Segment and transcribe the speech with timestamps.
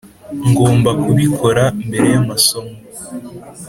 [0.49, 2.75] ngomba kubikora mbere yamasomo.